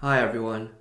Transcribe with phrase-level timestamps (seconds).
[0.00, 0.72] Hi, everyone.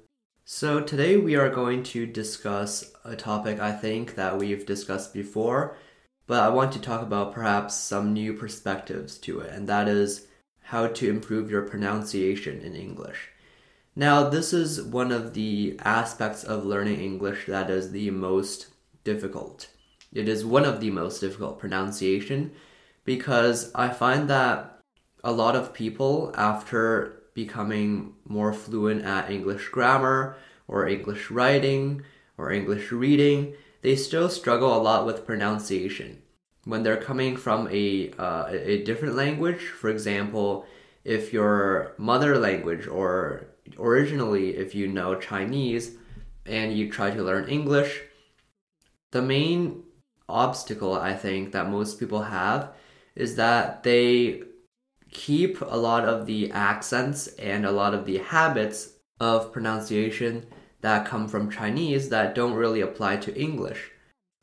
[0.44, 5.78] So, today we are going to discuss a topic I think that we've discussed before,
[6.28, 10.28] but I want to talk about perhaps some new perspectives to it, and that is
[10.64, 13.30] how to improve your pronunciation in English.
[13.96, 18.68] Now, this is one of the aspects of learning English that is the most
[19.06, 19.70] difficult.
[20.12, 22.52] It is one of the most difficult pronunciation
[23.06, 24.82] because I find that
[25.24, 30.36] a lot of people, after becoming more fluent at English grammar
[30.68, 32.02] or English writing
[32.38, 36.24] or English reading, they still struggle a lot with pronunciation.
[36.64, 40.66] When they're coming from a, uh, a different language, for example,
[41.04, 43.46] if your mother language or
[43.78, 45.98] originally if you know Chinese
[46.46, 48.02] and you try to learn English,
[49.12, 49.84] the main
[50.28, 52.72] obstacle I think that most people have
[53.16, 54.44] is that they
[55.16, 60.46] keep a lot of the accents and a lot of the habits of pronunciation
[60.82, 63.92] that come from Chinese that don't really apply to English.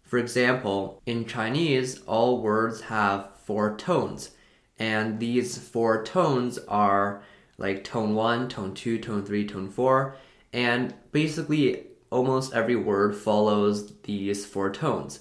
[0.03, 4.31] For example, in Chinese, all words have four tones,
[4.79, 7.23] and these four tones are
[7.59, 10.17] like tone 1, tone 2, tone 3, tone 4,
[10.55, 15.21] and basically almost every word follows these four tones.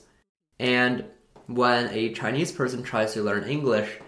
[0.59, 1.03] And
[1.47, 3.99] when a Chinese person tries to learn English,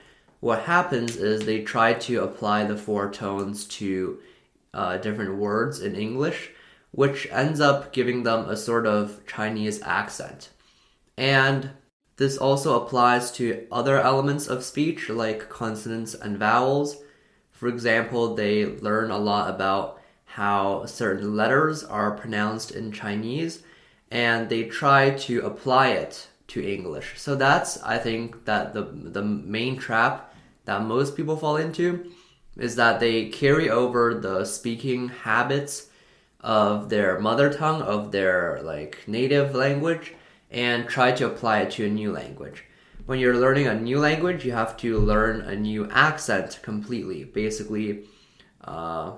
[0.43, 4.19] what happens is they try to apply the four tones to
[4.73, 6.51] uh, different words in English,
[6.91, 10.49] which ends up giving them a sort of Chinese accent.
[11.17, 11.69] And
[12.17, 16.97] this also applies to other elements of speech like consonants and vowels.
[17.51, 23.63] For example, they learn a lot about how certain letters are pronounced in Chinese
[24.11, 27.13] and they try to apply it to English.
[27.15, 30.31] So that's I think that the the main trap
[30.65, 32.11] that most people fall into
[32.57, 35.87] is that they carry over the speaking habits
[36.39, 40.13] of their mother tongue, of their like native language,
[40.51, 42.63] and try to apply it to a new language.
[43.05, 47.23] When you're learning a new language, you have to learn a new accent completely.
[47.23, 48.05] Basically,
[48.63, 49.13] uh,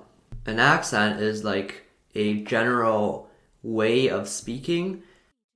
[0.46, 1.84] an accent is like
[2.16, 3.30] a general
[3.62, 5.04] way of speaking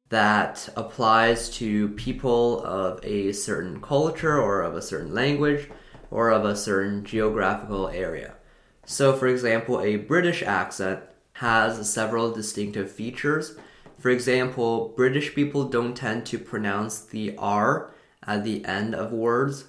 [0.09, 5.69] that applies to people of a certain culture or of a certain language
[6.11, 8.35] or of a certain geographical area.
[8.85, 11.01] So, for example, a British accent
[11.33, 13.55] has several distinctive features.
[13.99, 17.93] For example, British people don't tend to pronounce the R
[18.25, 19.65] at the end of words.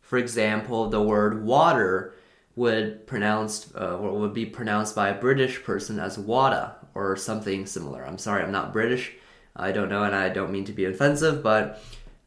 [0.00, 2.14] For example, the word water
[2.56, 7.66] would pronounced uh, or would be pronounced by a British person as wada or something
[7.66, 8.06] similar.
[8.06, 9.12] I'm sorry, I'm not British.
[9.56, 11.82] I don't know, and I don't mean to be offensive, but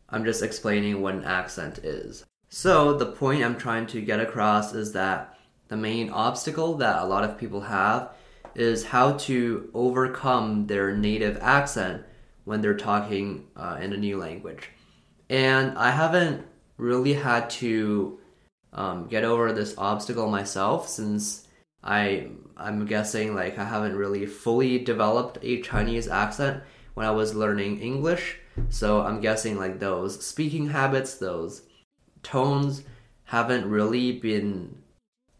[0.09, 2.26] I'm just explaining what an accent is.
[2.50, 5.38] So, the point I'm trying to get across is that
[5.68, 8.12] the main obstacle that a lot of people have
[8.56, 12.03] is how to overcome their native accent
[12.46, 14.69] when they're talking uh, in a new language.
[15.30, 16.46] And I haven't
[16.78, 18.18] really had to
[18.74, 21.47] um, get over this obstacle myself since
[21.84, 27.35] I I'm guessing like I haven't really fully developed a Chinese accent when I was
[27.35, 28.40] learning English.
[28.69, 31.62] So I'm guessing like those speaking habits, those
[32.28, 32.84] tones
[33.24, 34.78] haven't really been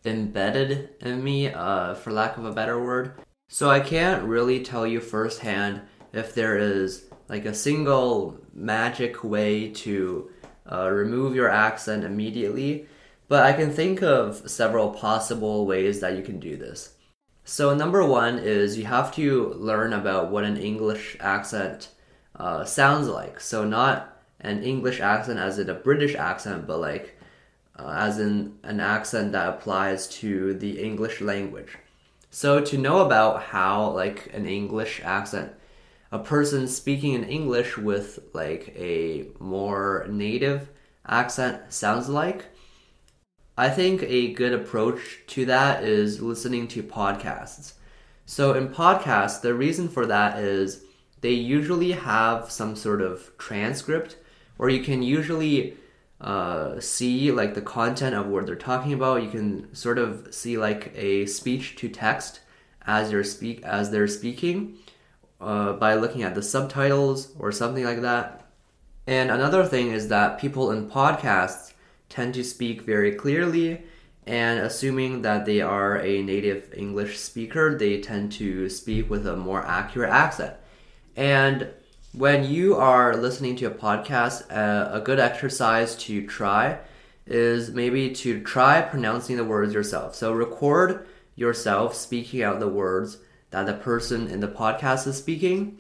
[0.06, 3.14] embedded in me, uh, for lack of a better word.
[3.50, 5.82] So I can't really tell you firsthand
[6.14, 10.32] if there is like a single magic way to
[10.72, 12.88] uh, remove your accent immediately,
[13.28, 16.94] but I can think of several possible ways that you can do this.
[17.44, 21.90] So, number one is you have to learn about what an English accent
[22.36, 23.40] uh, sounds like.
[23.40, 27.18] So, not an English accent as in a British accent, but like
[27.78, 31.78] uh, as in an accent that applies to the English language.
[32.30, 35.54] So to know about how like an English accent,
[36.12, 40.70] a person speaking in English with like a more native
[41.06, 42.46] accent sounds like,
[43.58, 47.74] I think a good approach to that is listening to podcasts.
[48.26, 50.84] So in podcasts, the reason for that is
[51.22, 54.18] they usually have some sort of transcript
[54.60, 55.76] or you can usually
[56.20, 59.24] uh, see like the content of what they're talking about.
[59.24, 62.40] You can sort of see like a speech to text
[62.86, 64.78] as you're speak as they're speaking
[65.40, 68.46] uh, by looking at the subtitles or something like that.
[69.06, 71.74] And another thing is that people in podcasts
[72.10, 73.84] tend to speak very clearly,
[74.26, 79.38] and assuming that they are a native English speaker, they tend to speak with a
[79.38, 80.56] more accurate accent.
[81.16, 81.70] And
[82.18, 86.80] when you are listening to a podcast, uh, a good exercise to try
[87.28, 90.16] is maybe to try pronouncing the words yourself.
[90.16, 91.06] So record
[91.36, 93.20] yourself speaking out the words
[93.52, 95.78] that the person in the podcast is speaking.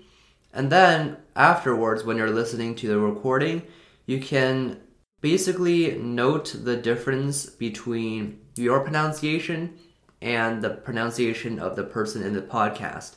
[0.54, 3.63] And then afterwards, when you're listening to the recording,
[4.06, 4.80] you can
[5.22, 9.75] basically note the difference between your pronunciation
[10.22, 13.16] and the pronunciation of the person in the podcast.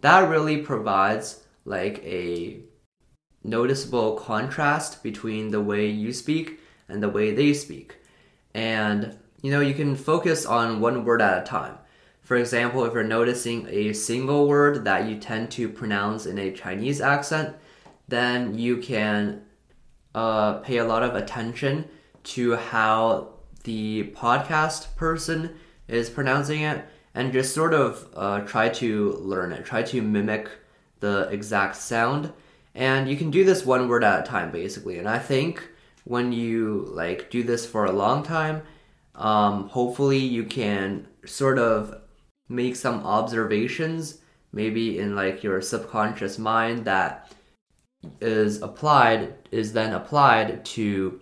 [0.00, 2.60] That really provides like a
[3.42, 7.96] noticeable contrast between the way you speak and the way they speak.
[8.54, 11.76] And you know, you can focus on one word at a time.
[12.22, 16.50] For example, if you're noticing a single word that you tend to pronounce in a
[16.50, 17.54] Chinese accent,
[18.08, 19.42] then you can
[20.14, 21.86] uh, pay a lot of attention
[22.22, 23.34] to how
[23.64, 25.54] the podcast person
[25.88, 26.84] is pronouncing it
[27.14, 30.48] and just sort of uh, try to learn it, try to mimic
[31.04, 32.32] the exact sound.
[32.74, 34.98] And you can do this one word at a time, basically.
[34.98, 35.62] And I think
[36.04, 38.62] when you like do this for a long time,
[39.14, 42.00] um, hopefully you can sort of
[42.48, 44.18] make some observations,
[44.52, 47.32] maybe in like your subconscious mind that
[48.20, 51.20] is applied is then applied to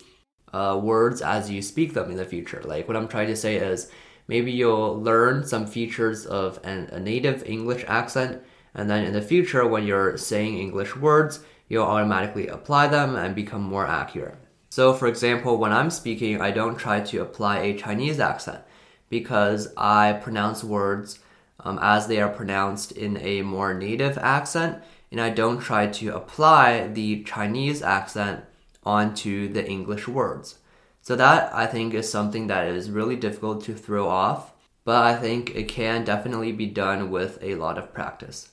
[0.53, 2.63] uh, words as you speak them in the future.
[2.65, 3.91] Like what I'm trying to say is
[4.29, 8.43] maybe you'll learn some features of an, a native English accent,
[8.75, 13.35] and then in the future, when you're saying English words, you'll automatically apply them and
[13.35, 14.37] become more accurate.
[14.71, 18.63] So, for example, when I'm speaking, I don't try to apply a Chinese accent
[19.11, 21.19] because I pronounce words
[21.61, 26.17] um, as they are pronounced in a more native accent and I don't try to
[26.17, 28.45] apply the Chinese accent
[28.83, 30.59] onto the English words.
[31.03, 34.53] So that I think is something that is really difficult to throw off,
[34.85, 38.53] but I think it can definitely be done with a lot of practice.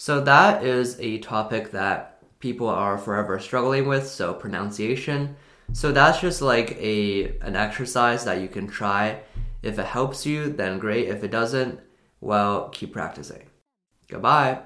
[0.00, 5.36] So that is a topic that people are forever struggling with, so pronunciation.
[5.74, 9.20] So that's just like a an exercise that you can try.
[9.62, 11.08] If it helps you, then great.
[11.08, 11.80] If it doesn't,
[12.22, 13.50] well, keep practicing.
[14.08, 14.60] Goodbye.